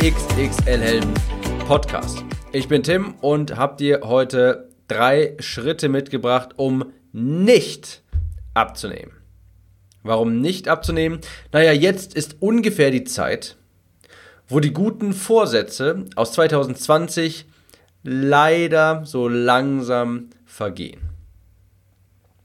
XXL 0.00 0.78
Helden 0.78 1.12
Podcast. 1.68 2.24
Ich 2.52 2.68
bin 2.68 2.82
Tim 2.82 3.16
und 3.20 3.56
habe 3.56 3.76
dir 3.76 4.00
heute 4.04 4.70
drei 4.88 5.36
Schritte 5.40 5.90
mitgebracht, 5.90 6.52
um 6.56 6.94
nicht 7.12 8.02
abzunehmen. 8.54 9.12
Warum 10.02 10.40
nicht 10.40 10.68
abzunehmen? 10.68 11.20
Naja, 11.52 11.72
jetzt 11.72 12.14
ist 12.14 12.36
ungefähr 12.40 12.90
die 12.90 13.04
Zeit, 13.04 13.56
wo 14.48 14.58
die 14.58 14.72
guten 14.72 15.12
Vorsätze 15.12 16.06
aus 16.16 16.32
2020 16.32 17.44
leider 18.02 19.02
so 19.04 19.28
langsam 19.28 20.30
vergehen. 20.46 21.09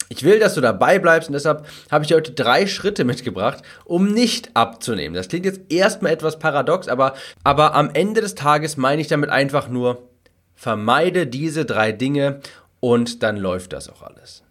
Ich 0.10 0.24
will, 0.24 0.40
dass 0.40 0.54
du 0.54 0.62
dabei 0.62 1.00
bleibst 1.00 1.30
und 1.30 1.34
deshalb 1.34 1.66
habe 1.90 2.04
ich 2.04 2.10
dir 2.10 2.18
heute 2.18 2.34
drei 2.34 2.68
Schritte 2.68 3.06
mitgebracht, 3.06 3.64
um 3.86 4.14
nicht 4.14 4.56
abzunehmen. 4.56 5.16
Das 5.16 5.30
klingt 5.30 5.46
jetzt 5.46 5.62
erstmal 5.70 6.12
etwas 6.12 6.38
paradox, 6.38 6.88
aber, 6.88 7.16
aber 7.44 7.74
am 7.74 7.90
Ende 7.94 8.22
des 8.22 8.36
Tages 8.36 8.78
meine 8.78 9.02
ich 9.02 9.08
damit 9.08 9.30
einfach 9.30 9.68
nur, 9.68 10.08
vermeide 10.56 11.28
diese 11.28 11.66
drei 11.66 11.92
Dinge 11.92 12.40
und 12.80 13.24
dann 13.24 13.38
läuft 13.38 13.74
das 13.74 13.90
auch 13.90 14.04
alles. 14.04 14.44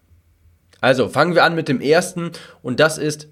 Also 0.81 1.09
fangen 1.09 1.35
wir 1.35 1.43
an 1.43 1.55
mit 1.55 1.67
dem 1.67 1.81
ersten 1.81 2.31
und 2.61 2.79
das 2.79 2.97
ist, 2.97 3.27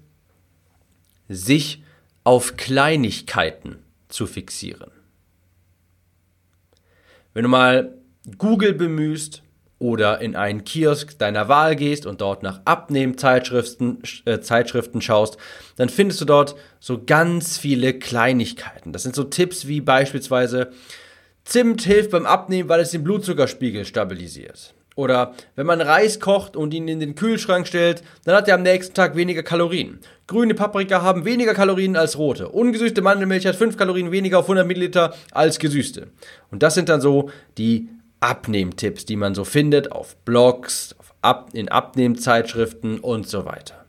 sich 1.28 1.82
auf 2.24 2.56
Kleinigkeiten 2.56 3.78
zu 4.08 4.26
fixieren. 4.26 4.90
Wenn 7.32 7.44
du 7.44 7.48
mal 7.48 7.94
Google 8.38 8.74
bemühst, 8.74 9.43
oder 9.84 10.22
in 10.22 10.34
einen 10.34 10.64
Kiosk 10.64 11.18
deiner 11.18 11.48
Wahl 11.50 11.76
gehst 11.76 12.06
und 12.06 12.22
dort 12.22 12.42
nach 12.42 12.62
Abnehmzeitschriften 12.64 13.98
äh, 14.24 14.40
Zeitschriften 14.40 15.02
schaust, 15.02 15.36
dann 15.76 15.90
findest 15.90 16.22
du 16.22 16.24
dort 16.24 16.56
so 16.80 17.02
ganz 17.04 17.58
viele 17.58 17.92
Kleinigkeiten. 17.92 18.94
Das 18.94 19.02
sind 19.02 19.14
so 19.14 19.24
Tipps 19.24 19.66
wie 19.66 19.82
beispielsweise 19.82 20.70
Zimt 21.44 21.82
hilft 21.82 22.12
beim 22.12 22.24
Abnehmen, 22.24 22.70
weil 22.70 22.80
es 22.80 22.92
den 22.92 23.04
Blutzuckerspiegel 23.04 23.84
stabilisiert. 23.84 24.72
Oder 24.96 25.34
wenn 25.54 25.66
man 25.66 25.82
Reis 25.82 26.18
kocht 26.18 26.56
und 26.56 26.72
ihn 26.72 26.88
in 26.88 27.00
den 27.00 27.14
Kühlschrank 27.14 27.66
stellt, 27.66 28.02
dann 28.24 28.34
hat 28.34 28.48
er 28.48 28.54
am 28.54 28.62
nächsten 28.62 28.94
Tag 28.94 29.16
weniger 29.16 29.42
Kalorien. 29.42 29.98
Grüne 30.26 30.54
Paprika 30.54 31.02
haben 31.02 31.26
weniger 31.26 31.52
Kalorien 31.52 31.96
als 31.96 32.16
rote. 32.16 32.48
Ungesüßte 32.48 33.02
Mandelmilch 33.02 33.46
hat 33.46 33.56
5 33.56 33.76
Kalorien 33.76 34.12
weniger 34.12 34.38
auf 34.38 34.46
100 34.46 34.66
Milliliter 34.66 35.12
als 35.32 35.58
gesüßte. 35.58 36.06
Und 36.50 36.62
das 36.62 36.74
sind 36.74 36.88
dann 36.88 37.02
so 37.02 37.28
die 37.58 37.90
Abnehmtipps, 38.24 39.04
die 39.04 39.16
man 39.16 39.34
so 39.34 39.44
findet 39.44 39.92
auf 39.92 40.16
Blogs, 40.24 40.94
auf 40.98 41.14
Ab 41.20 41.50
in 41.52 41.68
Abnehmzeitschriften 41.68 43.00
und 43.00 43.28
so 43.28 43.44
weiter. 43.44 43.84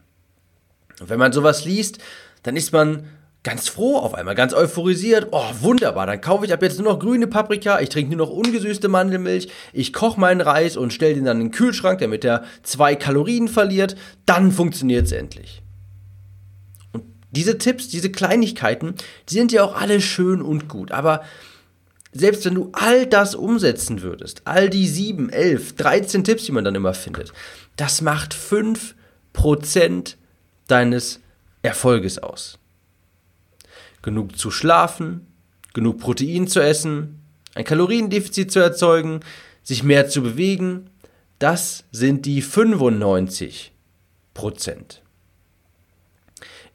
Und 1.00 1.10
wenn 1.10 1.20
man 1.20 1.32
sowas 1.32 1.66
liest, 1.66 2.00
dann 2.44 2.56
ist 2.56 2.72
man 2.72 3.08
ganz 3.44 3.70
froh 3.70 3.98
auf 3.98 4.14
einmal, 4.14 4.36
ganz 4.36 4.54
euphorisiert. 4.54 5.28
Oh, 5.32 5.46
wunderbar, 5.62 6.06
dann 6.08 6.20
kaufe 6.20 6.46
ich 6.46 6.54
ab 6.54 6.62
jetzt 6.62 6.80
nur 6.80 6.92
noch 6.92 7.00
grüne 7.00 7.28
Paprika, 7.28 7.80
ich 7.80 7.90
trinke 7.90 8.16
nur 8.16 8.26
noch 8.26 8.34
ungesüßte 8.34 8.88
Mandelmilch, 8.88 9.50
ich 9.72 9.94
koche 9.94 10.20
meinen 10.20 10.42
Reis 10.42 10.76
und 10.76 10.92
stelle 10.92 11.16
den 11.16 11.26
dann 11.26 11.40
in 11.40 11.48
den 11.48 11.52
Kühlschrank, 11.52 12.00
damit 12.00 12.26
er 12.26 12.44
zwei 12.64 12.96
Kalorien 12.96 13.48
verliert. 13.48 13.96
Dann 14.26 14.52
funktioniert 14.52 15.06
es 15.06 15.12
endlich. 15.12 15.62
Und 16.92 17.04
diese 17.32 17.58
Tipps, 17.58 17.88
diese 17.88 18.12
Kleinigkeiten, 18.12 18.96
die 19.30 19.36
sind 19.36 19.52
ja 19.52 19.64
auch 19.64 19.80
alle 19.80 20.02
schön 20.02 20.42
und 20.42 20.68
gut, 20.68 20.92
aber 20.92 21.22
selbst 22.18 22.46
wenn 22.46 22.56
du 22.56 22.70
all 22.72 23.06
das 23.06 23.36
umsetzen 23.36 24.02
würdest, 24.02 24.42
all 24.46 24.70
die 24.70 24.88
7, 24.88 25.30
11, 25.30 25.76
13 25.76 26.24
Tipps, 26.24 26.46
die 26.46 26.54
man 26.54 26.64
dann 26.64 26.74
immer 26.74 26.94
findet, 26.94 27.34
das 27.76 28.02
macht 28.02 28.34
5% 28.34 30.16
deines 30.68 31.20
Erfolges 31.62 32.18
aus. 32.18 32.58
Genug 34.02 34.38
zu 34.38 34.50
schlafen, 34.50 35.28
genug 35.74 36.00
Protein 36.00 36.48
zu 36.48 36.62
essen, 36.62 37.20
ein 37.54 37.66
Kaloriendefizit 37.66 38.50
zu 38.50 38.60
erzeugen, 38.60 39.20
sich 39.62 39.84
mehr 39.84 40.08
zu 40.08 40.24
bewegen, 40.24 40.90
das 41.38 41.84
sind 41.92 42.26
die 42.26 42.42
95 42.42 43.74
Prozent 44.34 45.02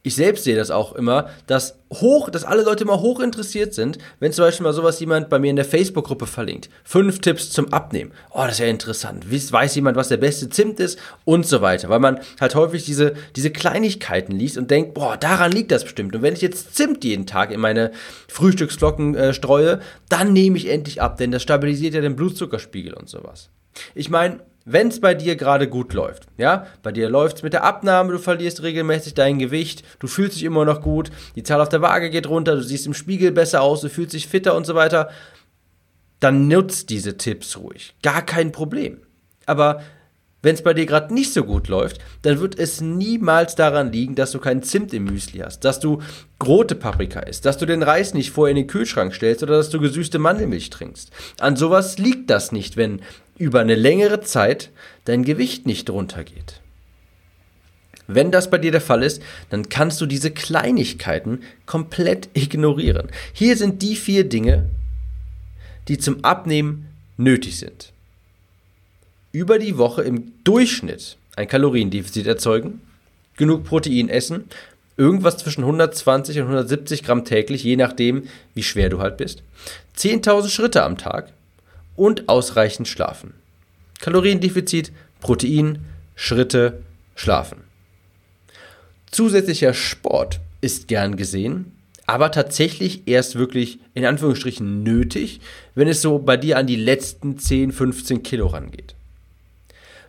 ich 0.03 0.15
selbst 0.15 0.43
sehe 0.43 0.55
das 0.55 0.71
auch 0.71 0.93
immer, 0.93 1.29
dass 1.45 1.77
hoch, 1.93 2.29
dass 2.29 2.43
alle 2.43 2.63
Leute 2.63 2.83
immer 2.83 3.01
hoch 3.01 3.19
interessiert 3.19 3.73
sind, 3.73 3.99
wenn 4.19 4.31
zum 4.31 4.45
Beispiel 4.45 4.63
mal 4.63 4.73
sowas 4.73 4.99
jemand 4.99 5.29
bei 5.29 5.37
mir 5.37 5.49
in 5.49 5.55
der 5.55 5.65
Facebook-Gruppe 5.65 6.25
verlinkt. 6.25 6.69
Fünf 6.83 7.19
Tipps 7.19 7.51
zum 7.51 7.71
Abnehmen. 7.71 8.11
Oh, 8.31 8.41
das 8.41 8.53
ist 8.53 8.59
ja 8.59 8.65
interessant. 8.65 9.25
Weiß 9.29 9.75
jemand, 9.75 9.97
was 9.97 10.07
der 10.07 10.17
beste 10.17 10.49
Zimt 10.49 10.79
ist 10.79 10.97
und 11.25 11.45
so 11.45 11.61
weiter. 11.61 11.89
Weil 11.89 11.99
man 11.99 12.19
halt 12.39 12.55
häufig 12.55 12.85
diese, 12.85 13.13
diese 13.35 13.51
Kleinigkeiten 13.51 14.31
liest 14.31 14.57
und 14.57 14.71
denkt, 14.71 14.95
boah, 14.95 15.17
daran 15.17 15.51
liegt 15.51 15.71
das 15.71 15.83
bestimmt. 15.83 16.15
Und 16.15 16.23
wenn 16.23 16.33
ich 16.33 16.41
jetzt 16.41 16.75
Zimt 16.75 17.03
jeden 17.03 17.27
Tag 17.27 17.51
in 17.51 17.59
meine 17.59 17.91
Frühstücksflocken 18.27 19.15
äh, 19.15 19.33
streue, 19.33 19.81
dann 20.09 20.33
nehme 20.33 20.57
ich 20.57 20.69
endlich 20.69 21.01
ab, 21.01 21.17
denn 21.17 21.31
das 21.31 21.43
stabilisiert 21.43 21.93
ja 21.93 22.01
den 22.01 22.15
Blutzuckerspiegel 22.15 22.93
und 22.93 23.07
sowas. 23.07 23.49
Ich 23.95 24.09
meine, 24.09 24.39
wenn 24.65 24.89
es 24.89 24.99
bei 24.99 25.13
dir 25.13 25.35
gerade 25.35 25.67
gut 25.67 25.93
läuft, 25.93 26.27
ja, 26.37 26.67
bei 26.83 26.91
dir 26.91 27.09
läuft 27.09 27.37
es 27.37 27.43
mit 27.43 27.53
der 27.53 27.63
Abnahme, 27.63 28.13
du 28.13 28.19
verlierst 28.19 28.61
regelmäßig 28.61 29.13
dein 29.13 29.39
Gewicht, 29.39 29.83
du 29.99 30.07
fühlst 30.07 30.35
dich 30.35 30.43
immer 30.43 30.65
noch 30.65 30.81
gut, 30.81 31.11
die 31.35 31.43
Zahl 31.43 31.61
auf 31.61 31.69
der 31.69 31.81
Waage 31.81 32.09
geht 32.09 32.27
runter, 32.27 32.55
du 32.55 32.63
siehst 32.63 32.85
im 32.85 32.93
Spiegel 32.93 33.31
besser 33.31 33.61
aus, 33.61 33.81
du 33.81 33.89
fühlst 33.89 34.13
dich 34.13 34.27
fitter 34.27 34.55
und 34.55 34.65
so 34.65 34.75
weiter, 34.75 35.09
dann 36.19 36.47
nutzt 36.47 36.89
diese 36.89 37.17
Tipps 37.17 37.57
ruhig. 37.57 37.95
Gar 38.03 38.21
kein 38.21 38.51
Problem. 38.51 38.97
Aber 39.47 39.81
wenn 40.43 40.55
es 40.55 40.63
bei 40.63 40.73
dir 40.73 40.85
gerade 40.85 41.13
nicht 41.13 41.33
so 41.33 41.43
gut 41.43 41.67
läuft, 41.67 41.99
dann 42.23 42.39
wird 42.39 42.57
es 42.57 42.81
niemals 42.81 43.55
daran 43.55 43.91
liegen, 43.91 44.15
dass 44.15 44.31
du 44.31 44.39
keinen 44.39 44.63
Zimt 44.63 44.93
im 44.93 45.03
Müsli 45.05 45.39
hast, 45.39 45.65
dass 45.65 45.79
du 45.79 46.01
rote 46.43 46.75
Paprika 46.75 47.19
isst, 47.19 47.45
dass 47.45 47.57
du 47.57 47.65
den 47.65 47.83
Reis 47.83 48.13
nicht 48.13 48.31
vorher 48.31 48.51
in 48.51 48.55
den 48.55 48.67
Kühlschrank 48.67 49.13
stellst 49.13 49.43
oder 49.43 49.57
dass 49.57 49.69
du 49.69 49.79
gesüßte 49.79 50.17
Mandelmilch 50.17 50.69
trinkst. 50.71 51.11
An 51.39 51.55
sowas 51.55 51.99
liegt 51.99 52.29
das 52.29 52.51
nicht, 52.51 52.75
wenn 52.75 53.01
über 53.41 53.59
eine 53.59 53.75
längere 53.75 54.21
Zeit 54.21 54.69
dein 55.05 55.23
Gewicht 55.23 55.65
nicht 55.65 55.89
runtergeht. 55.89 56.61
Wenn 58.07 58.31
das 58.31 58.49
bei 58.49 58.59
dir 58.59 58.71
der 58.71 58.81
Fall 58.81 59.03
ist, 59.03 59.21
dann 59.49 59.67
kannst 59.69 59.99
du 59.99 60.05
diese 60.05 60.31
Kleinigkeiten 60.31 61.41
komplett 61.65 62.29
ignorieren. 62.33 63.09
Hier 63.33 63.57
sind 63.57 63.81
die 63.81 63.95
vier 63.95 64.25
Dinge, 64.29 64.69
die 65.87 65.97
zum 65.97 66.23
Abnehmen 66.23 66.87
nötig 67.17 67.57
sind. 67.57 67.93
Über 69.31 69.57
die 69.57 69.77
Woche 69.77 70.03
im 70.03 70.33
Durchschnitt 70.43 71.17
ein 71.35 71.47
Kaloriendefizit 71.47 72.27
erzeugen, 72.27 72.81
genug 73.37 73.63
Protein 73.63 74.09
essen, 74.09 74.43
irgendwas 74.97 75.37
zwischen 75.37 75.61
120 75.61 76.37
und 76.39 76.43
170 76.43 77.03
Gramm 77.03 77.25
täglich, 77.25 77.63
je 77.63 77.77
nachdem, 77.77 78.27
wie 78.53 78.63
schwer 78.63 78.89
du 78.89 78.99
halt 78.99 79.17
bist, 79.17 79.41
10.000 79.97 80.49
Schritte 80.49 80.83
am 80.83 80.97
Tag, 80.97 81.31
und 81.95 82.29
ausreichend 82.29 82.87
schlafen. 82.87 83.33
Kaloriendefizit, 83.99 84.91
Protein, 85.19 85.85
Schritte, 86.15 86.81
Schlafen. 87.15 87.59
Zusätzlicher 89.11 89.73
Sport 89.73 90.39
ist 90.61 90.87
gern 90.87 91.17
gesehen, 91.17 91.73
aber 92.07 92.31
tatsächlich 92.31 93.07
erst 93.07 93.37
wirklich 93.37 93.79
in 93.93 94.05
Anführungsstrichen 94.05 94.83
nötig, 94.83 95.41
wenn 95.75 95.87
es 95.87 96.01
so 96.01 96.19
bei 96.19 96.37
dir 96.37 96.57
an 96.57 96.67
die 96.67 96.75
letzten 96.75 97.37
10, 97.37 97.71
15 97.71 98.23
Kilo 98.23 98.47
rangeht. 98.47 98.95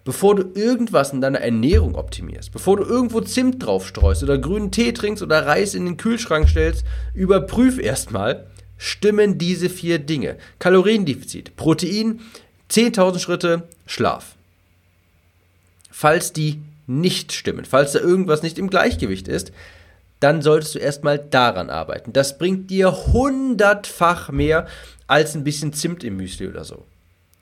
Bevor 0.05 0.35
du 0.35 0.59
irgendwas 0.59 1.13
in 1.13 1.21
deiner 1.21 1.41
Ernährung 1.41 1.95
optimierst, 1.95 2.51
bevor 2.51 2.77
du 2.77 2.83
irgendwo 2.83 3.21
Zimt 3.21 3.65
drauf 3.65 3.87
streust 3.87 4.25
oder 4.25 4.37
grünen 4.37 4.73
Tee 4.73 4.93
trinkst 4.93 5.23
oder 5.23 5.47
Reis 5.47 5.75
in 5.75 5.85
den 5.85 5.97
Kühlschrank 5.97 6.49
stellst, 6.49 6.85
überprüf 7.15 7.79
erstmal, 7.79 8.47
stimmen 8.83 9.39
diese 9.39 9.71
vier 9.71 10.01
Dinge. 10.01 10.37
Kaloriendefizit, 10.59 11.55
Protein, 11.55 12.21
10.000 12.69 13.19
Schritte, 13.21 13.63
Schlaf. 13.87 14.35
Falls 15.91 16.33
die 16.33 16.61
nicht 16.89 17.33
stimmen, 17.33 17.65
falls 17.65 17.93
da 17.93 18.01
irgendwas 18.01 18.43
nicht 18.43 18.59
im 18.59 18.71
Gleichgewicht 18.71 19.29
ist, 19.29 19.53
dann 20.19 20.43
solltest 20.43 20.75
du 20.75 20.79
erstmal 20.81 21.19
daran 21.19 21.71
arbeiten. 21.71 22.13
Das 22.13 22.39
bringt 22.39 22.71
dir 22.71 22.93
hundertfach 23.13 24.31
mehr 24.31 24.67
als 25.07 25.37
ein 25.37 25.45
bisschen 25.45 25.73
Zimt 25.73 26.03
im 26.03 26.17
Müsli 26.17 26.49
oder 26.49 26.65
so. 26.65 26.85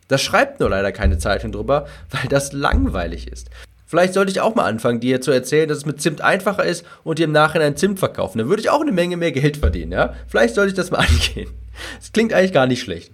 Da 0.09 0.19
schreibt 0.19 0.61
nur 0.61 0.69
leider 0.69 0.93
keine 0.93 1.17
Zeitung 1.17 1.53
drüber, 1.53 1.87
weil 2.11 2.29
das 2.29 2.53
langweilig 2.53 3.29
ist. 3.29 3.49
Vielleicht 3.91 4.15
sollte 4.15 4.31
ich 4.31 4.41
auch 4.41 4.55
mal 4.55 4.67
anfangen, 4.67 5.01
dir 5.01 5.21
zu 5.21 5.33
erzählen, 5.33 5.69
dass 5.69 5.79
es 5.79 5.85
mit 5.85 6.01
Zimt 6.01 6.21
einfacher 6.21 6.65
ist 6.65 6.85
und 7.03 7.19
dir 7.19 7.25
im 7.25 7.33
Nachhinein 7.33 7.77
Zimt 7.77 7.99
verkaufen. 7.99 8.39
Dann 8.39 8.49
würde 8.49 8.63
ich 8.63 8.71
auch 8.71 8.83
eine 8.83 8.93
Menge 8.93 9.17
mehr 9.17 9.33
Geld 9.33 9.57
verdienen, 9.57 9.91
ja? 9.91 10.15
Vielleicht 10.29 10.55
sollte 10.55 10.71
ich 10.71 10.77
das 10.77 10.93
mal 10.93 10.99
angehen. 11.09 11.51
Das 11.99 12.13
klingt 12.13 12.33
eigentlich 12.33 12.53
gar 12.53 12.69
nicht 12.69 12.83
schlecht. 12.83 13.11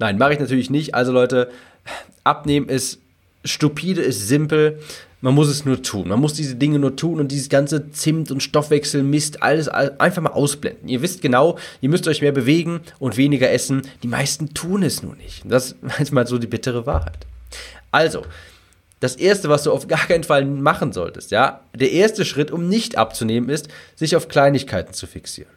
Nein, 0.00 0.18
mache 0.18 0.32
ich 0.32 0.40
natürlich 0.40 0.68
nicht. 0.68 0.96
Also 0.96 1.12
Leute, 1.12 1.48
abnehmen 2.24 2.68
ist 2.68 2.98
stupide, 3.44 4.02
ist 4.02 4.26
simpel. 4.26 4.80
Man 5.20 5.32
muss 5.32 5.46
es 5.46 5.64
nur 5.64 5.80
tun. 5.80 6.08
Man 6.08 6.18
muss 6.18 6.34
diese 6.34 6.56
Dinge 6.56 6.80
nur 6.80 6.96
tun 6.96 7.20
und 7.20 7.30
dieses 7.30 7.48
ganze 7.48 7.92
Zimt 7.92 8.32
und 8.32 8.42
Stoffwechselmist, 8.42 9.44
alles 9.44 9.68
einfach 9.68 10.22
mal 10.22 10.30
ausblenden. 10.30 10.88
Ihr 10.88 11.02
wisst 11.02 11.22
genau, 11.22 11.56
ihr 11.80 11.88
müsst 11.88 12.08
euch 12.08 12.20
mehr 12.20 12.32
bewegen 12.32 12.80
und 12.98 13.16
weniger 13.16 13.52
essen. 13.52 13.82
Die 14.02 14.08
meisten 14.08 14.54
tun 14.54 14.82
es 14.82 15.04
nur 15.04 15.14
nicht. 15.14 15.44
Das 15.44 15.76
ist 16.00 16.12
mal 16.12 16.26
so 16.26 16.38
die 16.38 16.48
bittere 16.48 16.84
Wahrheit. 16.84 17.28
Also, 17.92 18.24
das 19.06 19.16
erste, 19.16 19.48
was 19.48 19.62
du 19.62 19.72
auf 19.72 19.86
gar 19.86 20.04
keinen 20.06 20.24
Fall 20.24 20.44
machen 20.44 20.92
solltest, 20.92 21.30
ja, 21.30 21.60
der 21.74 21.92
erste 21.92 22.24
Schritt, 22.24 22.50
um 22.50 22.68
nicht 22.68 22.98
abzunehmen, 22.98 23.48
ist, 23.48 23.68
sich 23.94 24.16
auf 24.16 24.26
Kleinigkeiten 24.26 24.92
zu 24.94 25.06
fixieren. 25.06 25.52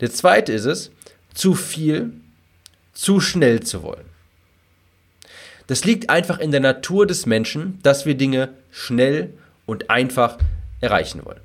Der 0.00 0.12
zweite 0.12 0.52
ist 0.52 0.64
es, 0.64 0.92
zu 1.34 1.54
viel, 1.54 2.12
zu 2.92 3.20
schnell 3.20 3.64
zu 3.64 3.82
wollen. 3.82 4.04
Das 5.66 5.84
liegt 5.84 6.08
einfach 6.08 6.38
in 6.38 6.52
der 6.52 6.60
Natur 6.60 7.06
des 7.06 7.26
Menschen, 7.26 7.80
dass 7.82 8.06
wir 8.06 8.14
Dinge 8.14 8.50
schnell 8.70 9.32
und 9.66 9.90
einfach 9.90 10.38
erreichen 10.80 11.24
wollen. 11.24 11.40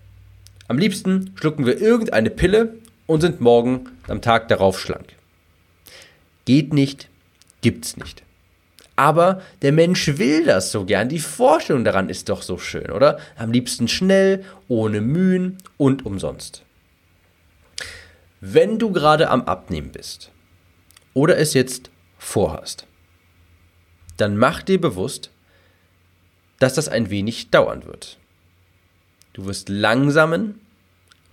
Am 0.68 0.78
liebsten 0.78 1.34
schlucken 1.36 1.66
wir 1.66 1.82
irgendeine 1.82 2.30
Pille 2.30 2.76
und 3.08 3.22
sind 3.22 3.42
morgen 3.42 3.90
am 4.08 4.22
Tag 4.22 4.50
darauf 4.50 4.80
schlank. 4.80 5.08
Geht 6.46 6.74
nicht, 6.74 7.08
gibt's 7.62 7.98
nicht. 7.98 8.22
Aber 9.02 9.42
der 9.64 9.72
Mensch 9.72 10.20
will 10.20 10.46
das 10.46 10.72
so 10.72 10.86
gern. 10.86 11.10
Die 11.10 11.18
Vorstellung 11.18 11.84
daran 11.84 12.08
ist 12.08 12.30
doch 12.30 12.44
so 12.44 12.60
schön, 12.60 12.92
oder? 12.92 13.18
Am 13.36 13.52
liebsten 13.52 13.88
schnell, 13.88 14.46
ohne 14.68 15.02
Mühen 15.02 15.58
und 15.78 16.06
umsonst. 16.06 16.62
Wenn 18.42 18.78
du 18.78 18.92
gerade 18.92 19.32
am 19.32 19.42
Abnehmen 19.46 19.92
bist 19.92 20.30
oder 21.16 21.36
es 21.40 21.56
jetzt 21.56 21.90
vorhast, 22.20 22.86
dann 24.18 24.38
mach 24.38 24.62
dir 24.62 24.80
bewusst, 24.80 25.32
dass 26.60 26.76
das 26.76 26.88
ein 26.88 27.10
wenig 27.10 27.50
dauern 27.50 27.88
wird. 27.88 28.20
Du 29.34 29.48
wirst 29.48 29.70
langsamen, 29.70 30.62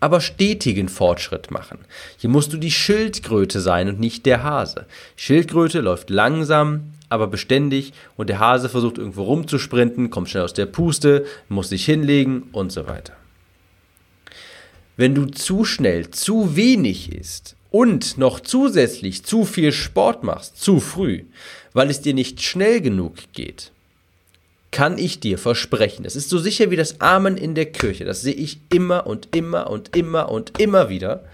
aber 0.00 0.23
stetigen 0.23 0.88
Fortschritt 0.88 1.50
machen. 1.50 1.81
Hier 2.17 2.31
musst 2.31 2.50
du 2.50 2.56
die 2.56 2.70
Schildkröte 2.70 3.61
sein 3.61 3.91
und 3.91 4.00
nicht 4.00 4.25
der 4.25 4.43
Hase. 4.43 4.87
Schildkröte 5.17 5.81
läuft 5.81 6.09
langsam, 6.09 6.94
aber 7.08 7.26
beständig 7.26 7.93
und 8.16 8.28
der 8.28 8.38
Hase 8.38 8.69
versucht 8.69 8.99
irgendwo 8.99 9.25
rumzusprinten, 9.25 10.10
kommt 10.10 10.28
schnell 10.28 10.44
aus 10.44 10.55
der 10.55 10.66
Puste, 10.66 11.25
muss 11.49 11.69
sich 11.69 11.84
hinlegen 11.84 12.44
und 12.52 12.72
so 12.72 12.87
weiter. 12.87 13.14
Wenn 14.96 15.14
du 15.14 15.26
zu 15.26 15.64
schnell, 15.64 16.10
zu 16.10 16.56
wenig 16.56 17.12
isst 17.12 17.56
und 17.70 18.19
noch 18.19 18.40
zusätzlich 18.40 19.25
zu 19.25 19.44
viel 19.44 19.72
Sport 19.72 20.25
machst, 20.25 20.60
zu 20.60 20.81
früh, 20.81 21.25
weil 21.72 21.90
es 21.90 22.00
dir 22.00 22.14
nicht 22.14 22.43
schnell 22.43 22.81
genug 22.81 23.14
geht, 23.32 23.70
kann 24.70 24.99
ich 24.99 25.20
dir 25.20 25.38
versprechen, 25.38 26.02
das 26.02 26.16
ist 26.16 26.28
so 26.28 26.38
sicher 26.38 26.70
wie 26.70 26.76
das 26.76 27.00
Amen 27.00 27.37
in 27.37 27.55
der 27.55 27.66
Kirche, 27.66 28.05
das 28.05 28.22
sehe 28.22 28.34
ich 28.34 28.58
immer 28.72 29.06
und 29.06 29.34
immer 29.34 29.70
und 29.70 29.96
immer 29.96 30.31
und 30.31 30.58
immer 30.60 30.88
wieder. 30.88 31.25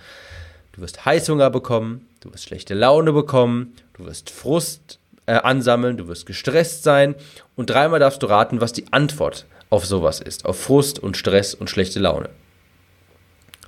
Du 0.73 0.82
wirst 0.82 1.05
Heißhunger 1.05 1.50
bekommen, 1.50 2.06
du 2.21 2.32
wirst 2.32 2.44
schlechte 2.44 2.75
Laune 2.75 3.12
bekommen, 3.12 3.75
du 3.94 4.05
wirst 4.05 4.31
Frust 4.31 4.99
äh, 5.26 5.35
ansammeln, 5.35 5.97
du 5.97 6.09
wirst 6.09 6.26
gestresst 6.26 6.82
sein 6.82 7.15
und 7.56 7.71
dreimal 7.71 8.00
darfst 8.00 8.23
du 8.23 8.26
raten, 8.26 8.61
was 8.61 8.73
die 8.73 8.87
Antwort 8.93 9.47
auf 9.71 9.87
sowas 9.87 10.21
ist, 10.21 10.44
auf 10.44 10.61
Frust 10.61 10.99
und 10.99 11.17
Stress 11.17 11.55
und 11.55 11.71
schlechte 11.71 11.99
Laune. 11.99 12.29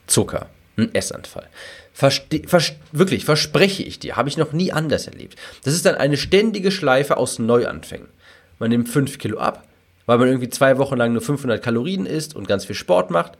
Zucker, 0.06 0.48
ein 0.76 0.94
Essanfall. 0.94 1.48
Verste 1.92 2.42
vers 2.46 2.74
wirklich, 2.92 3.24
verspreche 3.24 3.82
ich 3.82 3.98
dir, 3.98 4.16
habe 4.16 4.28
ich 4.28 4.36
noch 4.36 4.52
nie 4.52 4.72
anders 4.72 5.06
erlebt. 5.06 5.36
Das 5.64 5.74
ist 5.74 5.86
dann 5.86 5.94
eine 5.94 6.16
ständige 6.16 6.70
Schleife 6.70 7.16
aus 7.16 7.38
Neuanfängen. 7.38 8.08
Man 8.58 8.70
nimmt 8.70 8.88
5 8.88 9.18
Kilo 9.18 9.38
ab, 9.38 9.66
weil 10.04 10.18
man 10.18 10.28
irgendwie 10.28 10.50
zwei 10.50 10.78
Wochen 10.78 10.96
lang 10.96 11.12
nur 11.12 11.22
500 11.22 11.62
Kalorien 11.62 12.06
isst 12.06 12.36
und 12.36 12.46
ganz 12.46 12.66
viel 12.66 12.76
Sport 12.76 13.10
macht 13.10 13.32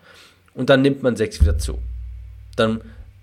und 0.55 0.71
dann 0.71 0.83
nimmt 0.83 1.03
man 1.03 1.17
6 1.17 1.43
wieder 1.43 1.59
zu. 1.59 1.79
Dann 2.57 2.81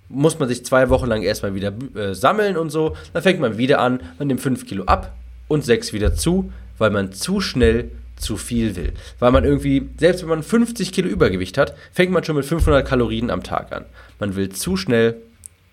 muss 0.10 0.40
man 0.40 0.48
sich 0.48 0.66
zwei 0.66 0.90
Wochen 0.90 1.08
lang 1.08 1.22
erstmal 1.22 1.56
wieder 1.56 1.74
äh, 1.96 2.14
sammeln 2.14 2.58
und 2.58 2.70
so. 2.70 2.96
Dann 3.14 3.24
fängt 3.24 3.40
man 3.40 3.58
wieder 3.58 3.80
an, 3.80 4.02
man 4.20 4.28
nimmt 4.28 4.42
5 4.42 4.66
Kilo 4.66 4.84
ab 4.86 5.16
und 5.48 5.64
6 5.64 5.94
wieder 5.94 6.16
zu, 6.16 6.52
weil 6.78 6.92
man 6.92 7.12
zu 7.12 7.42
schnell 7.42 7.92
zu 8.16 8.38
viel 8.38 8.76
will. 8.76 8.94
Weil 9.20 9.32
man 9.32 9.44
irgendwie, 9.44 9.90
selbst 9.98 10.22
wenn 10.22 10.30
man 10.30 10.44
50 10.44 10.92
Kilo 10.92 11.08
Übergewicht 11.08 11.58
hat, 11.58 11.76
fängt 11.92 12.12
man 12.12 12.24
schon 12.24 12.36
mit 12.36 12.46
500 12.46 12.88
Kalorien 12.88 13.30
am 13.30 13.44
Tag 13.44 13.72
an. 13.72 13.86
Man 14.20 14.36
will 14.36 14.50
zu 14.50 14.78
schnell 14.78 15.18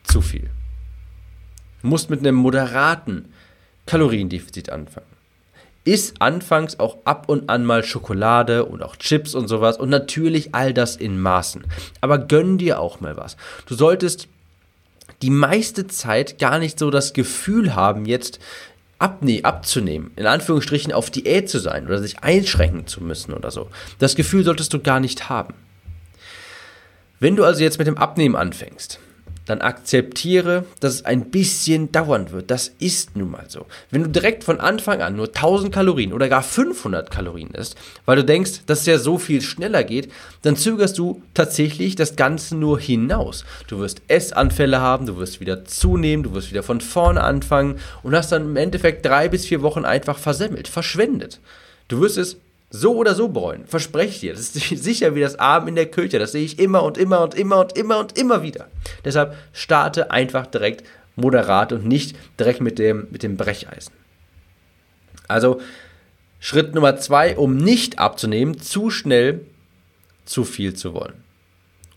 zu 0.05 0.21
viel. 0.21 0.51
Du 1.83 1.89
musst 1.89 2.11
mit 2.11 2.21
einem 2.21 2.37
moderaten 2.37 3.27
Kaloriendefizit 3.87 4.71
anfangen. 4.71 5.10
Iss 5.91 6.15
anfangs 6.21 6.79
auch 6.79 6.99
ab 7.05 7.29
und 7.29 7.51
an 7.51 7.65
mal 7.65 7.83
Schokolade 7.83 8.65
und 8.65 8.81
auch 8.85 8.95
Chips 8.95 9.35
und 9.35 9.49
sowas 9.49 9.77
und 9.77 9.89
natürlich 9.89 10.55
all 10.55 10.73
das 10.73 10.95
in 10.95 11.21
Maßen. 11.21 11.65
Aber 12.01 12.19
gönn 12.19 12.59
dir 12.59 12.79
auch 12.79 13.01
mal 13.01 13.17
was. 13.17 13.37
Du 13.67 13.75
solltest 13.75 14.29
die 15.21 15.31
meiste 15.31 15.89
Zeit 15.89 16.39
gar 16.39 16.61
nicht 16.61 16.79
so 16.79 16.91
das 16.91 17.13
Gefühl 17.13 17.75
haben, 17.75 18.07
jetzt 18.07 18.39
abne 19.01 19.41
abzunehmen, 19.43 20.13
in 20.15 20.27
Anführungsstrichen 20.27 20.93
auf 20.93 21.11
Diät 21.11 21.51
zu 21.51 21.59
sein 21.59 21.87
oder 21.87 21.99
sich 21.99 22.21
einschränken 22.21 22.87
zu 22.87 23.03
müssen 23.03 23.35
oder 23.35 23.51
so. 23.51 23.69
Das 23.99 24.15
Gefühl 24.15 24.45
solltest 24.45 24.73
du 24.73 24.79
gar 24.79 25.01
nicht 25.01 25.29
haben. 25.29 25.55
Wenn 27.19 27.35
du 27.35 27.45
also 27.45 27.65
jetzt 27.65 27.79
mit 27.79 27.89
dem 27.89 27.99
Abnehmen 27.99 28.37
anfängst, 28.37 29.01
dann 29.51 29.61
akzeptiere, 29.61 30.65
dass 30.81 30.95
es 30.95 31.05
ein 31.05 31.31
bisschen 31.31 31.93
dauern 31.93 32.31
wird. 32.31 32.51
Das 32.51 32.73
ist 32.79 33.17
nun 33.17 33.31
mal 33.31 33.45
so. 33.49 33.67
Wenn 33.91 34.03
du 34.03 34.09
direkt 34.09 34.45
von 34.45 34.61
Anfang 34.61 35.03
an 35.03 35.17
nur 35.17 35.27
1000 35.27 35.73
Kalorien 35.75 36.13
oder 36.13 36.29
gar 36.29 36.43
500 36.43 37.11
Kalorien 37.11 37.51
isst, 37.51 37.77
weil 38.07 38.17
du 38.17 38.25
denkst, 38.25 38.63
dass 38.67 38.81
es 38.81 38.87
ja 38.87 38.99
so 38.99 39.19
viel 39.19 39.43
schneller 39.43 39.85
geht, 39.85 40.11
dann 40.43 40.57
zögerst 40.57 40.99
du 40.99 41.23
tatsächlich 41.35 41.97
das 41.97 42.17
Ganze 42.17 42.57
nur 42.57 42.79
hinaus. 42.79 43.45
Du 43.67 43.79
wirst 43.79 44.03
Essanfälle 44.09 44.81
haben, 44.81 45.07
du 45.07 45.17
wirst 45.19 45.41
wieder 45.41 45.65
zunehmen, 45.65 46.23
du 46.23 46.33
wirst 46.33 46.51
wieder 46.51 46.63
von 46.63 46.81
vorne 46.81 47.23
anfangen 47.23 47.79
und 48.03 48.15
hast 48.15 48.33
dann 48.33 48.43
im 48.43 48.57
Endeffekt 48.57 49.05
drei 49.05 49.29
bis 49.29 49.47
vier 49.47 49.63
Wochen 49.63 49.85
einfach 49.85 50.19
versemmelt, 50.19 50.69
verschwendet. 50.69 51.41
Du 51.89 52.01
wirst 52.01 52.19
es 52.19 52.37
so 52.71 52.97
oder 52.97 53.15
so 53.15 53.29
bereuen. 53.29 53.67
Verspreche 53.67 54.11
ich 54.11 54.21
dir. 54.21 54.33
Das 54.33 54.55
ist 54.55 54.55
sicher 54.85 55.15
wie 55.15 55.21
das 55.21 55.39
Abend 55.39 55.69
in 55.69 55.75
der 55.75 55.91
Kirche. 55.91 56.19
Das 56.19 56.33
sehe 56.33 56.45
ich 56.45 56.59
immer 56.59 56.83
und 56.85 56.97
immer 56.97 57.21
und 57.21 57.35
immer 57.35 57.59
und 57.59 57.77
immer 57.77 57.99
und 57.99 58.17
immer 58.17 58.43
wieder. 58.43 58.69
Deshalb 59.05 59.37
starte 59.53 60.11
einfach 60.11 60.47
direkt 60.47 60.85
moderat 61.17 61.73
und 61.73 61.85
nicht 61.85 62.17
direkt 62.39 62.61
mit 62.61 62.79
dem, 62.79 63.09
mit 63.11 63.23
dem 63.23 63.37
Brecheisen. 63.37 63.93
Also 65.29 65.61
Schritt 66.39 66.75
Nummer 66.75 66.97
zwei, 66.97 67.37
um 67.37 67.57
nicht 67.57 67.99
abzunehmen, 67.99 68.59
zu 68.59 68.91
schnell 68.91 69.41
zu 70.25 70.45
viel 70.45 70.75
zu 70.75 70.95
wollen. 70.95 71.25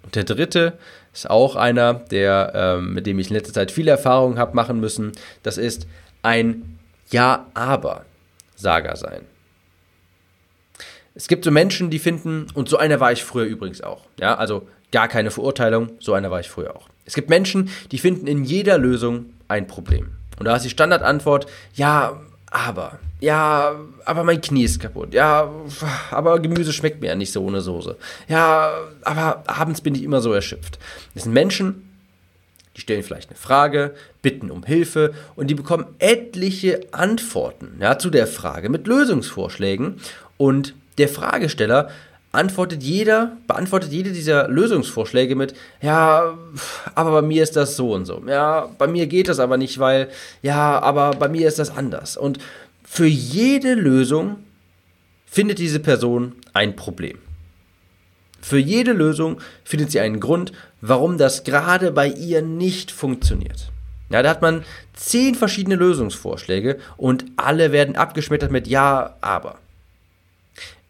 Und 0.01 0.15
der 0.15 0.25
dritte 0.25 0.77
ist 1.13 1.29
auch 1.29 1.55
einer, 1.55 1.93
der, 1.93 2.51
ähm, 2.53 2.93
mit 2.93 3.05
dem 3.05 3.19
ich 3.19 3.29
in 3.29 3.35
letzter 3.35 3.53
Zeit 3.53 3.71
viele 3.71 3.91
Erfahrungen 3.91 4.37
habe 4.37 4.55
machen 4.55 4.79
müssen. 4.79 5.13
Das 5.43 5.57
ist 5.57 5.87
ein 6.23 6.77
Ja-Aber-Sager 7.11 8.95
sein. 8.95 9.21
Es 11.15 11.27
gibt 11.27 11.45
so 11.45 11.51
Menschen, 11.51 11.89
die 11.89 11.99
finden, 11.99 12.47
und 12.53 12.69
so 12.69 12.77
einer 12.77 12.99
war 12.99 13.11
ich 13.11 13.23
früher 13.23 13.45
übrigens 13.45 13.81
auch. 13.81 14.01
Ja, 14.19 14.35
also 14.35 14.67
gar 14.91 15.07
keine 15.07 15.31
Verurteilung, 15.31 15.91
so 15.99 16.13
einer 16.13 16.31
war 16.31 16.39
ich 16.39 16.49
früher 16.49 16.75
auch. 16.75 16.89
Es 17.05 17.13
gibt 17.13 17.29
Menschen, 17.29 17.69
die 17.91 17.97
finden 17.97 18.27
in 18.27 18.43
jeder 18.43 18.77
Lösung 18.77 19.25
ein 19.47 19.67
Problem. 19.67 20.11
Und 20.39 20.45
da 20.45 20.55
ist 20.55 20.63
die 20.63 20.69
Standardantwort, 20.69 21.47
ja, 21.75 22.19
aber, 22.49 22.99
ja, 23.19 23.75
aber 24.05 24.23
mein 24.23 24.41
Knie 24.41 24.63
ist 24.63 24.79
kaputt. 24.79 25.13
Ja, 25.13 25.51
aber 26.11 26.39
Gemüse 26.39 26.73
schmeckt 26.73 27.01
mir 27.01 27.07
ja 27.07 27.15
nicht 27.15 27.31
so 27.31 27.43
ohne 27.43 27.61
Soße. 27.61 27.97
Ja, 28.27 28.73
aber 29.01 29.43
abends 29.47 29.81
bin 29.81 29.95
ich 29.95 30.03
immer 30.03 30.21
so 30.21 30.33
erschöpft. 30.33 30.79
Das 31.13 31.23
sind 31.23 31.33
Menschen, 31.33 31.89
die 32.75 32.81
stellen 32.81 33.03
vielleicht 33.03 33.29
eine 33.29 33.37
Frage, 33.37 33.93
bitten 34.21 34.51
um 34.51 34.63
Hilfe 34.63 35.13
und 35.35 35.47
die 35.47 35.55
bekommen 35.55 35.85
etliche 35.99 36.81
Antworten 36.91 37.77
ja, 37.79 37.97
zu 37.97 38.09
der 38.09 38.27
Frage 38.27 38.69
mit 38.69 38.87
Lösungsvorschlägen 38.87 39.99
und 40.37 40.73
der 40.97 41.09
Fragesteller 41.09 41.89
antwortet 42.31 42.81
jeder, 42.81 43.37
beantwortet 43.47 43.91
jede 43.91 44.11
dieser 44.11 44.47
Lösungsvorschläge 44.47 45.35
mit, 45.35 45.53
ja, 45.81 46.35
aber 46.95 47.11
bei 47.11 47.21
mir 47.21 47.43
ist 47.43 47.55
das 47.55 47.75
so 47.75 47.93
und 47.93 48.05
so. 48.05 48.23
Ja, 48.27 48.69
bei 48.77 48.87
mir 48.87 49.05
geht 49.07 49.29
das 49.29 49.39
aber 49.39 49.57
nicht, 49.57 49.79
weil, 49.79 50.09
ja, 50.41 50.79
aber 50.79 51.11
bei 51.11 51.29
mir 51.29 51.47
ist 51.47 51.59
das 51.59 51.77
anders. 51.77 52.17
Und 52.17 52.39
für 52.83 53.05
jede 53.05 53.75
Lösung 53.75 54.37
findet 55.25 55.59
diese 55.59 55.79
Person 55.79 56.33
ein 56.53 56.75
Problem. 56.75 57.19
Für 58.41 58.57
jede 58.57 58.91
Lösung 58.91 59.39
findet 59.63 59.91
sie 59.91 59.99
einen 59.99 60.19
Grund, 60.19 60.51
warum 60.81 61.17
das 61.17 61.43
gerade 61.43 61.91
bei 61.91 62.07
ihr 62.07 62.41
nicht 62.41 62.91
funktioniert. 62.91 63.71
Ja, 64.09 64.21
da 64.21 64.29
hat 64.29 64.41
man 64.41 64.63
zehn 64.93 65.33
verschiedene 65.33 65.75
Lösungsvorschläge 65.75 66.77
und 66.97 67.25
alle 67.37 67.71
werden 67.71 67.95
abgeschmettert 67.95 68.51
mit 68.51 68.67
Ja, 68.67 69.15
aber. 69.21 69.59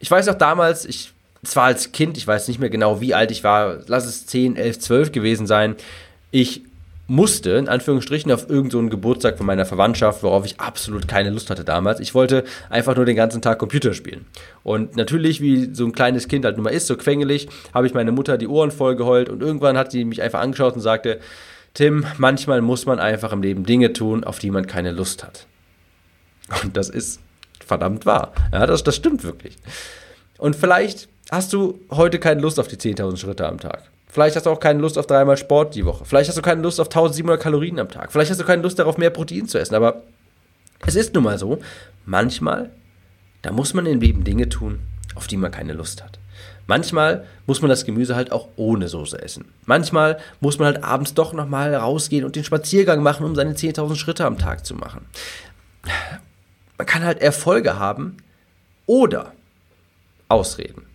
Ich 0.03 0.11
weiß 0.11 0.27
auch 0.27 0.35
damals, 0.35 0.83
ich 0.83 1.13
zwar 1.45 1.63
als 1.63 1.93
Kind, 1.93 2.17
ich 2.17 2.27
weiß 2.27 2.49
nicht 2.49 2.59
mehr 2.59 2.69
genau, 2.69 2.99
wie 2.99 3.13
alt 3.13 3.31
ich 3.31 3.45
war, 3.45 3.77
lass 3.87 4.05
es 4.05 4.25
10, 4.25 4.57
11, 4.57 4.79
12 4.79 5.11
gewesen 5.13 5.47
sein, 5.47 5.77
ich 6.29 6.63
musste, 7.07 7.51
in 7.51 7.69
Anführungsstrichen, 7.69 8.29
auf 8.29 8.49
irgendeinen 8.49 8.87
so 8.87 8.89
Geburtstag 8.89 9.37
von 9.37 9.45
meiner 9.45 9.65
Verwandtschaft, 9.65 10.21
worauf 10.21 10.45
ich 10.45 10.59
absolut 10.59 11.07
keine 11.07 11.29
Lust 11.29 11.49
hatte 11.49 11.63
damals. 11.63 12.01
Ich 12.01 12.13
wollte 12.13 12.43
einfach 12.69 12.97
nur 12.97 13.05
den 13.05 13.15
ganzen 13.15 13.41
Tag 13.41 13.59
Computer 13.59 13.93
spielen. 13.93 14.25
Und 14.63 14.97
natürlich, 14.97 15.39
wie 15.39 15.73
so 15.73 15.85
ein 15.85 15.93
kleines 15.93 16.27
Kind 16.27 16.43
halt 16.43 16.57
nun 16.57 16.65
mal 16.65 16.71
ist, 16.71 16.87
so 16.87 16.97
quengelig, 16.97 17.47
habe 17.73 17.87
ich 17.87 17.93
meine 17.93 18.11
Mutter 18.11 18.37
die 18.37 18.47
Ohren 18.47 18.71
voll 18.71 18.97
geheult 18.97 19.29
und 19.29 19.41
irgendwann 19.41 19.77
hat 19.77 19.91
sie 19.91 20.03
mich 20.03 20.21
einfach 20.21 20.41
angeschaut 20.41 20.75
und 20.75 20.81
sagte, 20.81 21.21
Tim, 21.73 22.05
manchmal 22.17 22.61
muss 22.61 22.85
man 22.85 22.99
einfach 22.99 23.31
im 23.31 23.41
Leben 23.41 23.65
Dinge 23.65 23.93
tun, 23.93 24.25
auf 24.25 24.39
die 24.39 24.51
man 24.51 24.67
keine 24.67 24.91
Lust 24.91 25.23
hat. 25.23 25.47
Und 26.61 26.75
das 26.75 26.89
ist 26.89 27.21
verdammt 27.65 28.05
wahr. 28.05 28.33
Ja, 28.51 28.65
das, 28.65 28.83
das 28.83 28.95
stimmt 28.95 29.23
wirklich. 29.23 29.57
Und 30.37 30.55
vielleicht 30.55 31.07
hast 31.31 31.53
du 31.53 31.79
heute 31.91 32.19
keine 32.19 32.41
Lust 32.41 32.59
auf 32.59 32.67
die 32.67 32.77
10.000 32.77 33.17
Schritte 33.17 33.47
am 33.47 33.59
Tag. 33.59 33.83
Vielleicht 34.07 34.35
hast 34.35 34.45
du 34.45 34.51
auch 34.51 34.59
keine 34.59 34.79
Lust 34.79 34.97
auf 34.97 35.07
dreimal 35.07 35.37
Sport 35.37 35.73
die 35.73 35.85
Woche. 35.85 36.05
Vielleicht 36.05 36.29
hast 36.29 36.37
du 36.37 36.43
keine 36.43 36.61
Lust 36.61 36.79
auf 36.79 36.87
1700 36.87 37.41
Kalorien 37.41 37.79
am 37.79 37.89
Tag. 37.89 38.11
Vielleicht 38.11 38.29
hast 38.29 38.39
du 38.39 38.45
keine 38.45 38.61
Lust 38.61 38.77
darauf, 38.77 38.97
mehr 38.97 39.09
Protein 39.09 39.47
zu 39.47 39.57
essen. 39.57 39.73
Aber 39.73 40.03
es 40.85 40.95
ist 40.95 41.15
nun 41.15 41.23
mal 41.23 41.39
so, 41.39 41.59
manchmal, 42.05 42.69
da 43.41 43.51
muss 43.51 43.73
man 43.73 43.85
im 43.87 43.99
Leben 43.99 44.23
Dinge 44.23 44.49
tun, 44.49 44.81
auf 45.15 45.25
die 45.25 45.37
man 45.37 45.51
keine 45.51 45.73
Lust 45.73 46.03
hat. 46.03 46.19
Manchmal 46.67 47.25
muss 47.45 47.61
man 47.61 47.69
das 47.69 47.85
Gemüse 47.85 48.15
halt 48.15 48.31
auch 48.31 48.47
ohne 48.55 48.87
Soße 48.87 49.21
essen. 49.21 49.45
Manchmal 49.65 50.19
muss 50.39 50.59
man 50.59 50.67
halt 50.67 50.83
abends 50.83 51.13
doch 51.13 51.33
nochmal 51.33 51.75
rausgehen 51.75 52.23
und 52.23 52.35
den 52.35 52.43
Spaziergang 52.43 53.01
machen, 53.01 53.25
um 53.25 53.35
seine 53.35 53.53
10.000 53.53 53.95
Schritte 53.95 54.25
am 54.25 54.37
Tag 54.37 54.65
zu 54.65 54.75
machen. 54.75 55.05
Man 56.77 56.87
kann 56.87 57.03
halt 57.03 57.21
Erfolge 57.21 57.79
haben 57.79 58.17
oder 58.85 59.33
Ausreden. 60.27 60.85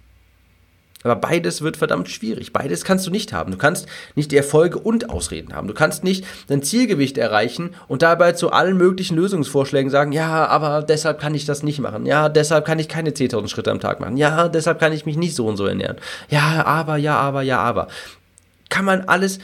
Aber 1.05 1.15
beides 1.17 1.63
wird 1.63 1.77
verdammt 1.77 2.09
schwierig. 2.09 2.53
Beides 2.53 2.85
kannst 2.85 3.07
du 3.07 3.11
nicht 3.11 3.33
haben. 3.33 3.53
Du 3.53 3.59
kannst 3.59 3.87
nicht 4.17 4.33
die 4.33 4.37
Erfolge 4.37 4.79
und 4.79 5.11
Ausreden 5.11 5.55
haben. 5.55 5.69
Du 5.69 5.75
kannst 5.75 6.03
nicht 6.03 6.27
dein 6.49 6.63
Zielgewicht 6.63 7.17
erreichen 7.19 7.71
und 7.87 8.03
dabei 8.03 8.33
zu 8.33 8.51
allen 8.51 8.77
möglichen 8.77 9.17
Lösungsvorschlägen 9.17 9.91
sagen, 9.91 10.11
ja, 10.11 10.47
aber 10.47 10.83
deshalb 10.83 11.21
kann 11.21 11.35
ich 11.35 11.45
das 11.45 11.63
nicht 11.63 11.79
machen. 11.79 12.05
Ja, 12.05 12.29
deshalb 12.29 12.65
kann 12.65 12.81
ich 12.81 12.89
keine 12.89 13.11
10.000 13.11 13.49
Schritte 13.49 13.71
am 13.71 13.81
Tag 13.81 14.01
machen. 14.01 14.17
Ja, 14.17 14.49
deshalb 14.49 14.81
kann 14.81 14.93
ich 14.93 15.07
mich 15.07 15.17
nicht 15.17 15.37
so 15.37 15.47
und 15.47 15.57
so 15.57 15.67
ernähren. 15.67 15.99
Ja, 16.31 16.65
aber, 16.67 16.97
ja, 16.97 17.17
aber, 17.17 17.43
ja, 17.43 17.61
aber. 17.61 17.87
Kann 18.69 18.85
man 18.85 19.03
alles, 19.03 19.39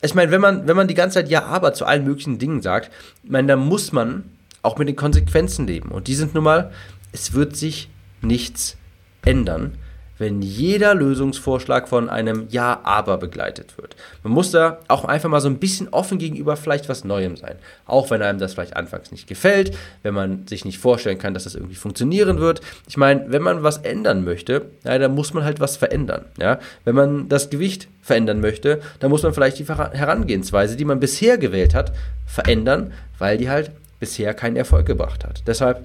ich 0.00 0.14
meine, 0.14 0.30
wenn 0.30 0.40
man, 0.40 0.66
wenn 0.66 0.76
man 0.76 0.88
die 0.88 0.94
ganze 0.94 1.20
Zeit 1.20 1.28
ja, 1.28 1.44
aber 1.44 1.74
zu 1.74 1.84
allen 1.84 2.04
möglichen 2.04 2.38
Dingen 2.38 2.62
sagt, 2.62 2.90
ich 3.22 3.30
meine, 3.30 3.48
dann 3.48 3.60
muss 3.60 3.92
man 3.92 4.24
auch 4.62 4.78
mit 4.78 4.88
den 4.88 4.96
Konsequenzen 4.96 5.66
leben. 5.66 5.90
Und 5.90 6.08
die 6.08 6.14
sind 6.14 6.34
nun 6.34 6.44
mal, 6.44 6.72
es 7.12 7.32
wird 7.32 7.56
sich 7.56 7.88
nichts 8.20 8.76
ändern 9.24 9.78
wenn 10.18 10.42
jeder 10.42 10.94
Lösungsvorschlag 10.94 11.88
von 11.88 12.08
einem 12.08 12.46
Ja, 12.50 12.80
aber 12.82 13.18
begleitet 13.18 13.78
wird. 13.78 13.96
Man 14.22 14.32
muss 14.32 14.50
da 14.50 14.78
auch 14.88 15.04
einfach 15.04 15.28
mal 15.28 15.40
so 15.40 15.48
ein 15.48 15.58
bisschen 15.58 15.88
offen 15.88 16.18
gegenüber 16.18 16.56
vielleicht 16.56 16.88
was 16.88 17.04
Neuem 17.04 17.36
sein. 17.36 17.56
Auch 17.86 18.10
wenn 18.10 18.20
einem 18.20 18.38
das 18.38 18.54
vielleicht 18.54 18.76
anfangs 18.76 19.12
nicht 19.12 19.28
gefällt, 19.28 19.76
wenn 20.02 20.14
man 20.14 20.46
sich 20.46 20.64
nicht 20.64 20.78
vorstellen 20.78 21.18
kann, 21.18 21.34
dass 21.34 21.44
das 21.44 21.54
irgendwie 21.54 21.76
funktionieren 21.76 22.38
wird. 22.38 22.60
Ich 22.88 22.96
meine, 22.96 23.26
wenn 23.28 23.42
man 23.42 23.62
was 23.62 23.78
ändern 23.78 24.24
möchte, 24.24 24.66
ja, 24.84 24.98
dann 24.98 25.14
muss 25.14 25.32
man 25.32 25.44
halt 25.44 25.60
was 25.60 25.76
verändern. 25.76 26.24
Ja? 26.38 26.58
Wenn 26.84 26.96
man 26.96 27.28
das 27.28 27.50
Gewicht 27.50 27.88
verändern 28.02 28.40
möchte, 28.40 28.80
dann 29.00 29.10
muss 29.10 29.22
man 29.22 29.32
vielleicht 29.32 29.58
die 29.58 29.66
Herangehensweise, 29.66 30.76
die 30.76 30.84
man 30.84 31.00
bisher 31.00 31.38
gewählt 31.38 31.74
hat, 31.74 31.92
verändern, 32.26 32.92
weil 33.18 33.38
die 33.38 33.50
halt 33.50 33.70
bisher 34.00 34.34
keinen 34.34 34.56
Erfolg 34.56 34.86
gebracht 34.86 35.24
hat. 35.24 35.42
Deshalb 35.46 35.82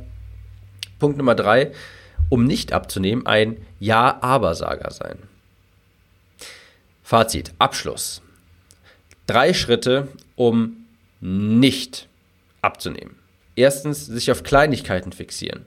Punkt 1.00 1.18
Nummer 1.18 1.36
drei, 1.36 1.72
um 2.30 2.46
nicht 2.46 2.74
abzunehmen, 2.74 3.26
ein 3.26 3.58
Ja-Aber-Sager 3.80 4.92
sein. 4.92 5.18
Fazit, 7.04 7.54
Abschluss. 7.60 8.22
Drei 9.28 9.54
Schritte, 9.54 10.08
um 10.36 10.86
nicht 11.20 12.08
abzunehmen. 12.62 13.16
Erstens, 13.56 14.06
sich 14.06 14.32
auf 14.32 14.44
Kleinigkeiten 14.44 15.12
fixieren. 15.12 15.66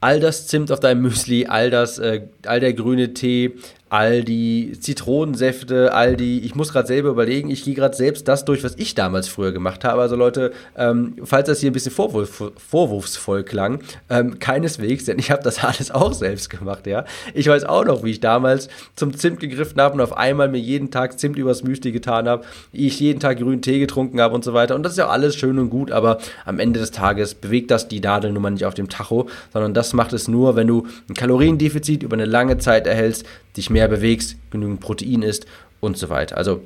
All 0.00 0.20
das 0.20 0.46
Zimt 0.46 0.70
auf 0.70 0.80
deinem 0.80 1.02
Müsli, 1.02 1.46
all, 1.46 1.70
das, 1.70 1.98
äh, 1.98 2.28
all 2.44 2.60
der 2.60 2.74
grüne 2.74 3.14
Tee, 3.14 3.56
all 3.88 4.24
die 4.24 4.72
Zitronensäfte, 4.80 5.92
all 5.92 6.16
die, 6.16 6.40
ich 6.40 6.56
muss 6.56 6.72
gerade 6.72 6.88
selber 6.88 7.10
überlegen, 7.10 7.50
ich 7.50 7.64
gehe 7.64 7.74
gerade 7.74 7.94
selbst 7.94 8.26
das 8.26 8.44
durch, 8.44 8.64
was 8.64 8.74
ich 8.76 8.96
damals 8.96 9.28
früher 9.28 9.52
gemacht 9.52 9.84
habe. 9.84 10.00
Also 10.02 10.16
Leute, 10.16 10.52
ähm, 10.76 11.14
falls 11.22 11.46
das 11.46 11.60
hier 11.60 11.70
ein 11.70 11.72
bisschen 11.72 11.92
vorwurf, 11.92 12.52
vorwurfsvoll 12.56 13.44
klang, 13.44 13.80
ähm, 14.10 14.40
keineswegs, 14.40 15.04
denn 15.04 15.20
ich 15.20 15.30
habe 15.30 15.44
das 15.44 15.62
alles 15.64 15.92
auch 15.92 16.12
selbst 16.12 16.50
gemacht, 16.50 16.86
ja. 16.88 17.04
Ich 17.32 17.46
weiß 17.46 17.64
auch 17.64 17.84
noch, 17.84 18.02
wie 18.02 18.10
ich 18.10 18.20
damals 18.20 18.68
zum 18.96 19.16
Zimt 19.16 19.38
gegriffen 19.38 19.80
habe 19.80 19.94
und 19.94 20.00
auf 20.00 20.16
einmal 20.16 20.48
mir 20.48 20.58
jeden 20.58 20.90
Tag 20.90 21.20
Zimt 21.20 21.38
übers 21.38 21.62
Müsli 21.62 21.92
getan 21.92 22.28
habe, 22.28 22.44
ich 22.72 22.98
jeden 22.98 23.20
Tag 23.20 23.38
grünen 23.38 23.62
Tee 23.62 23.78
getrunken 23.78 24.20
habe 24.20 24.34
und 24.34 24.42
so 24.42 24.52
weiter. 24.52 24.74
Und 24.74 24.82
das 24.82 24.92
ist 24.92 24.98
ja 24.98 25.08
alles 25.08 25.36
schön 25.36 25.60
und 25.60 25.70
gut, 25.70 25.92
aber 25.92 26.18
am 26.44 26.58
Ende 26.58 26.80
des 26.80 26.90
Tages 26.90 27.34
bewegt 27.34 27.70
das 27.70 27.86
die 27.86 28.00
Nadelnummer 28.00 28.50
nicht 28.50 28.64
auf 28.64 28.74
dem 28.74 28.88
Tacho, 28.88 29.28
sondern 29.52 29.74
das 29.74 29.92
macht 29.92 30.12
es 30.12 30.26
nur, 30.26 30.56
wenn 30.56 30.66
du 30.66 30.88
ein 31.08 31.14
Kaloriendefizit 31.14 32.02
über 32.02 32.14
eine 32.14 32.24
lange 32.24 32.58
Zeit 32.58 32.88
erhältst, 32.88 33.24
dich 33.56 33.70
mehr 33.70 33.88
bewegst, 33.88 34.36
genügend 34.50 34.80
Protein 34.80 35.22
isst 35.22 35.46
und 35.80 35.96
so 35.96 36.08
weiter. 36.08 36.36
Also 36.36 36.62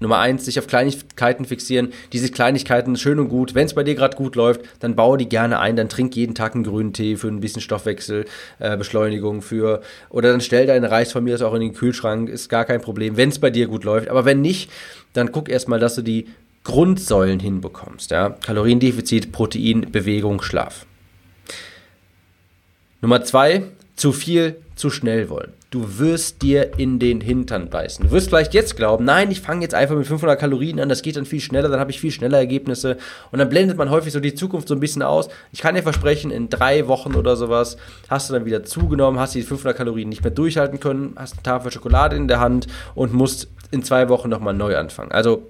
Nummer 0.00 0.18
eins, 0.18 0.44
sich 0.44 0.58
auf 0.58 0.68
Kleinigkeiten 0.68 1.44
fixieren. 1.44 1.92
Diese 2.12 2.30
Kleinigkeiten 2.30 2.96
schön 2.96 3.18
und 3.18 3.28
gut. 3.28 3.54
Wenn 3.54 3.66
es 3.66 3.74
bei 3.74 3.82
dir 3.82 3.96
gerade 3.96 4.16
gut 4.16 4.36
läuft, 4.36 4.60
dann 4.78 4.94
baue 4.94 5.18
die 5.18 5.28
gerne 5.28 5.58
ein. 5.58 5.74
Dann 5.74 5.88
trink 5.88 6.14
jeden 6.14 6.36
Tag 6.36 6.54
einen 6.54 6.62
grünen 6.62 6.92
Tee 6.92 7.16
für 7.16 7.26
ein 7.26 7.40
bisschen 7.40 7.62
Stoffwechselbeschleunigung 7.62 9.38
äh, 9.38 9.42
für. 9.42 9.82
Oder 10.10 10.30
dann 10.30 10.40
stell 10.40 10.66
deinen 10.66 10.84
Reis 10.84 11.10
von 11.10 11.24
mir 11.24 11.34
aus 11.34 11.42
auch 11.42 11.54
in 11.54 11.62
den 11.62 11.74
Kühlschrank. 11.74 12.28
Ist 12.28 12.48
gar 12.48 12.64
kein 12.64 12.80
Problem, 12.80 13.16
wenn 13.16 13.30
es 13.30 13.40
bei 13.40 13.50
dir 13.50 13.66
gut 13.66 13.82
läuft. 13.82 14.08
Aber 14.08 14.24
wenn 14.24 14.40
nicht, 14.40 14.70
dann 15.14 15.32
guck 15.32 15.48
erstmal, 15.48 15.80
dass 15.80 15.96
du 15.96 16.02
die 16.02 16.28
Grundsäulen 16.62 17.40
hinbekommst. 17.40 18.12
Ja? 18.12 18.30
Kaloriendefizit, 18.30 19.32
Protein, 19.32 19.90
Bewegung, 19.90 20.42
Schlaf. 20.42 20.86
Nummer 23.00 23.24
zwei, 23.24 23.64
zu 23.96 24.12
viel, 24.12 24.56
zu 24.76 24.90
schnell 24.90 25.28
wollen. 25.28 25.57
Du 25.70 25.98
wirst 25.98 26.40
dir 26.40 26.78
in 26.78 26.98
den 26.98 27.20
Hintern 27.20 27.68
beißen. 27.68 28.06
Du 28.06 28.10
wirst 28.10 28.28
vielleicht 28.28 28.54
jetzt 28.54 28.74
glauben, 28.74 29.04
nein, 29.04 29.30
ich 29.30 29.42
fange 29.42 29.60
jetzt 29.60 29.74
einfach 29.74 29.96
mit 29.96 30.06
500 30.06 30.40
Kalorien 30.40 30.80
an, 30.80 30.88
das 30.88 31.02
geht 31.02 31.16
dann 31.16 31.26
viel 31.26 31.40
schneller, 31.42 31.68
dann 31.68 31.78
habe 31.78 31.90
ich 31.90 32.00
viel 32.00 32.10
schneller 32.10 32.38
Ergebnisse. 32.38 32.96
Und 33.32 33.38
dann 33.38 33.50
blendet 33.50 33.76
man 33.76 33.90
häufig 33.90 34.14
so 34.14 34.20
die 34.20 34.34
Zukunft 34.34 34.66
so 34.66 34.74
ein 34.74 34.80
bisschen 34.80 35.02
aus. 35.02 35.28
Ich 35.52 35.60
kann 35.60 35.74
dir 35.74 35.82
versprechen, 35.82 36.30
in 36.30 36.48
drei 36.48 36.88
Wochen 36.88 37.14
oder 37.14 37.36
sowas 37.36 37.76
hast 38.08 38.30
du 38.30 38.34
dann 38.34 38.46
wieder 38.46 38.64
zugenommen, 38.64 39.20
hast 39.20 39.34
die 39.34 39.42
500 39.42 39.76
Kalorien 39.76 40.08
nicht 40.08 40.22
mehr 40.22 40.30
durchhalten 40.30 40.80
können, 40.80 41.12
hast 41.16 41.34
eine 41.34 41.42
Tafel 41.42 41.70
Schokolade 41.70 42.16
in 42.16 42.28
der 42.28 42.40
Hand 42.40 42.66
und 42.94 43.12
musst 43.12 43.48
in 43.70 43.82
zwei 43.82 44.08
Wochen 44.08 44.30
nochmal 44.30 44.54
neu 44.54 44.74
anfangen. 44.74 45.12
Also 45.12 45.46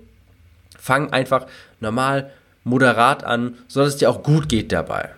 fang 0.77 1.13
einfach 1.13 1.47
normal, 1.79 2.33
moderat 2.65 3.23
an, 3.23 3.55
sodass 3.69 3.91
es 3.91 3.97
dir 3.99 4.11
auch 4.11 4.25
gut 4.25 4.49
geht 4.49 4.73
dabei. 4.73 5.11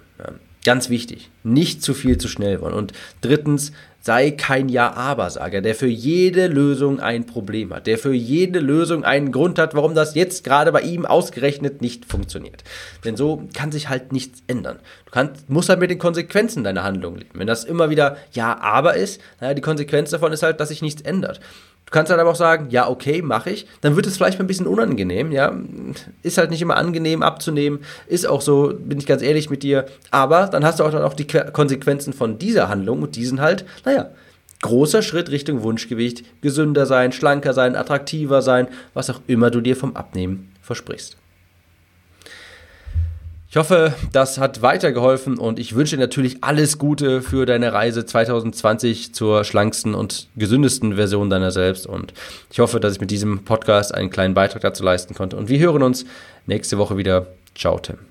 Ganz 0.62 0.90
wichtig, 0.90 1.30
nicht 1.42 1.82
zu 1.82 1.94
viel 1.94 2.18
zu 2.18 2.28
schnell 2.28 2.60
wollen. 2.60 2.74
Und 2.74 2.92
drittens, 3.22 3.72
sei 4.00 4.30
kein 4.30 4.68
Ja-Aber-Sager, 4.68 5.60
der 5.60 5.74
für 5.74 5.86
jede 5.86 6.46
Lösung 6.46 7.00
ein 7.00 7.26
Problem 7.26 7.72
hat, 7.74 7.86
der 7.86 7.98
für 7.98 8.14
jede 8.14 8.58
Lösung 8.58 9.04
einen 9.04 9.30
Grund 9.30 9.58
hat, 9.58 9.74
warum 9.74 9.94
das 9.94 10.14
jetzt 10.14 10.42
gerade 10.42 10.72
bei 10.72 10.80
ihm 10.80 11.04
ausgerechnet 11.04 11.82
nicht 11.82 12.06
funktioniert. 12.06 12.64
Denn 13.04 13.16
so 13.16 13.48
kann 13.54 13.72
sich 13.72 13.88
halt 13.88 14.12
nichts 14.12 14.42
ändern. 14.46 14.78
Du 15.04 15.10
kannst, 15.12 15.50
musst 15.50 15.68
halt 15.68 15.80
mit 15.80 15.90
den 15.90 15.98
Konsequenzen 15.98 16.64
deiner 16.64 16.82
Handlung 16.82 17.16
leben. 17.16 17.38
Wenn 17.38 17.46
das 17.46 17.64
immer 17.64 17.90
wieder 17.90 18.16
Ja-Aber 18.32 18.94
ist, 18.94 19.20
naja, 19.40 19.54
die 19.54 19.62
Konsequenz 19.62 20.10
davon 20.10 20.32
ist 20.32 20.42
halt, 20.42 20.60
dass 20.60 20.70
sich 20.70 20.82
nichts 20.82 21.02
ändert. 21.02 21.40
Du 21.90 21.98
kannst 21.98 22.12
halt 22.12 22.20
aber 22.20 22.30
auch 22.30 22.36
sagen, 22.36 22.68
ja, 22.70 22.88
okay, 22.88 23.20
mache 23.20 23.50
ich. 23.50 23.66
Dann 23.80 23.96
wird 23.96 24.06
es 24.06 24.16
vielleicht 24.16 24.38
mal 24.38 24.44
ein 24.44 24.46
bisschen 24.46 24.68
unangenehm, 24.68 25.32
ja. 25.32 25.52
Ist 26.22 26.38
halt 26.38 26.50
nicht 26.50 26.62
immer 26.62 26.76
angenehm 26.76 27.24
abzunehmen. 27.24 27.80
Ist 28.06 28.28
auch 28.28 28.42
so, 28.42 28.72
bin 28.78 28.98
ich 28.98 29.06
ganz 29.06 29.22
ehrlich 29.22 29.50
mit 29.50 29.64
dir. 29.64 29.86
Aber 30.12 30.46
dann 30.46 30.64
hast 30.64 30.78
du 30.78 30.84
auch 30.84 30.92
dann 30.92 31.02
auch 31.02 31.14
die 31.14 31.26
Konsequenzen 31.26 32.12
von 32.12 32.38
dieser 32.38 32.68
Handlung 32.68 33.02
und 33.02 33.16
die 33.16 33.26
sind 33.26 33.40
halt, 33.40 33.64
naja, 33.84 34.10
großer 34.62 35.02
Schritt 35.02 35.32
Richtung 35.32 35.64
Wunschgewicht, 35.64 36.22
gesünder 36.42 36.86
sein, 36.86 37.10
schlanker 37.10 37.54
sein, 37.54 37.74
attraktiver 37.74 38.40
sein, 38.40 38.68
was 38.94 39.10
auch 39.10 39.20
immer 39.26 39.50
du 39.50 39.60
dir 39.60 39.74
vom 39.74 39.96
Abnehmen 39.96 40.52
versprichst. 40.62 41.16
Ich 43.50 43.56
hoffe, 43.56 43.94
das 44.12 44.38
hat 44.38 44.62
weitergeholfen 44.62 45.36
und 45.36 45.58
ich 45.58 45.74
wünsche 45.74 45.96
dir 45.96 46.02
natürlich 46.02 46.44
alles 46.44 46.78
Gute 46.78 47.20
für 47.20 47.46
deine 47.46 47.72
Reise 47.72 48.06
2020 48.06 49.12
zur 49.12 49.42
schlanksten 49.42 49.92
und 49.96 50.28
gesündesten 50.36 50.94
Version 50.94 51.30
deiner 51.30 51.50
selbst. 51.50 51.84
Und 51.84 52.14
ich 52.52 52.60
hoffe, 52.60 52.78
dass 52.78 52.94
ich 52.94 53.00
mit 53.00 53.10
diesem 53.10 53.44
Podcast 53.44 53.92
einen 53.92 54.10
kleinen 54.10 54.34
Beitrag 54.34 54.62
dazu 54.62 54.84
leisten 54.84 55.14
konnte. 55.14 55.36
Und 55.36 55.48
wir 55.48 55.58
hören 55.58 55.82
uns 55.82 56.04
nächste 56.46 56.78
Woche 56.78 56.96
wieder. 56.96 57.26
Ciao, 57.56 57.76
Tim. 57.80 58.09